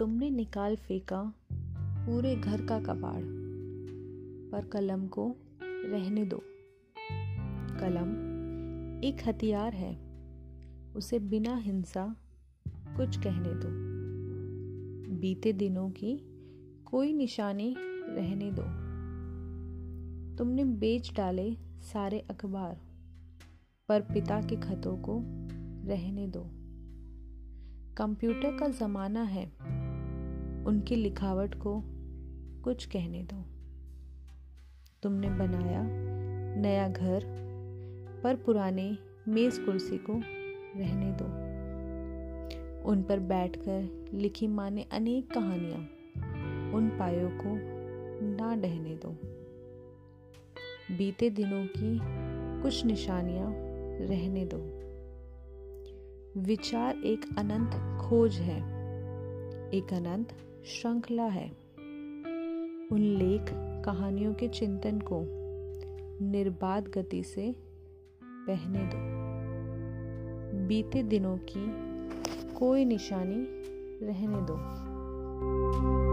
[0.00, 1.34] निकाल फेंका
[2.06, 3.22] पूरे घर का कबाड़,
[4.52, 6.42] पर कलम को रहने दो।
[7.80, 8.08] कलम
[9.04, 9.98] एक हथियार है,
[10.96, 12.16] उसे बिना हिंसा
[12.68, 13.92] कुछ कहने दो।
[15.20, 16.20] बीते दिनों की
[16.84, 18.62] कोई निशानी रहने दो।
[20.36, 22.80] तुमने बेच डाले सारे अखबार,
[23.88, 25.22] पर पिता के खतों को
[25.88, 26.50] रहने दो।
[27.96, 29.52] कंप्यूटर का ज़माना है
[30.66, 31.82] उनकी लिखावट को
[32.64, 33.44] कुछ कहने दो।
[35.02, 35.82] तुमने बनाया
[36.56, 37.20] नया घर,
[38.24, 38.98] पर पुराने
[39.28, 40.12] मेज कुर्सी को
[40.78, 41.24] रहने दो।
[42.90, 45.80] उन पर बैठकर लिखी माँ ने अनेक कहानियाँ,
[46.72, 47.82] उन पायों को
[48.26, 49.16] ना डहने दो।
[50.96, 52.00] बीते दिनों की
[52.62, 53.52] कुछ निशानियाँ
[54.06, 54.82] रहने दो।
[56.40, 58.82] विचार एक अनंत खोज है।
[59.70, 60.28] एक अनंत
[60.64, 61.48] श्रृंखला है।
[62.92, 63.44] उन लेख
[63.84, 65.24] कहानियों के चिंतन को
[66.24, 67.56] निर्बाध गति से
[68.24, 68.98] पहने दो।
[70.66, 71.66] बीते दिनों की
[72.54, 73.46] कोई निशानी
[74.06, 76.11] रहने दो।